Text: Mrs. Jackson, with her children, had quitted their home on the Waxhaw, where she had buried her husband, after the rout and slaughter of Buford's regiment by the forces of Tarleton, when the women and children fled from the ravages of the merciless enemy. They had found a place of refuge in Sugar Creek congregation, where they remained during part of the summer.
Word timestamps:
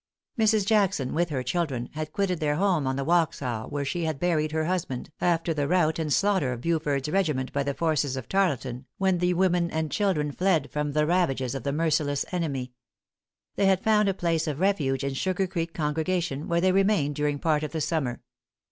Mrs. 0.35 0.65
Jackson, 0.65 1.13
with 1.13 1.29
her 1.29 1.43
children, 1.43 1.87
had 1.93 2.11
quitted 2.11 2.39
their 2.39 2.55
home 2.55 2.87
on 2.87 2.95
the 2.95 3.05
Waxhaw, 3.05 3.67
where 3.69 3.85
she 3.85 4.05
had 4.05 4.19
buried 4.19 4.51
her 4.51 4.65
husband, 4.65 5.11
after 5.21 5.53
the 5.53 5.67
rout 5.67 5.99
and 5.99 6.11
slaughter 6.11 6.51
of 6.51 6.61
Buford's 6.61 7.07
regiment 7.07 7.53
by 7.53 7.61
the 7.61 7.75
forces 7.75 8.17
of 8.17 8.27
Tarleton, 8.27 8.87
when 8.97 9.19
the 9.19 9.35
women 9.35 9.69
and 9.69 9.91
children 9.91 10.31
fled 10.31 10.71
from 10.71 10.93
the 10.93 11.05
ravages 11.05 11.53
of 11.53 11.61
the 11.61 11.71
merciless 11.71 12.25
enemy. 12.31 12.73
They 13.57 13.67
had 13.67 13.83
found 13.83 14.09
a 14.09 14.15
place 14.15 14.47
of 14.47 14.59
refuge 14.59 15.03
in 15.03 15.13
Sugar 15.13 15.45
Creek 15.45 15.71
congregation, 15.75 16.47
where 16.47 16.61
they 16.61 16.71
remained 16.71 17.13
during 17.13 17.37
part 17.37 17.61
of 17.61 17.71
the 17.71 17.79
summer. 17.79 18.23